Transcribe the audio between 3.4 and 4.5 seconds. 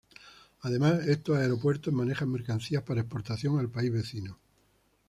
al país vecino.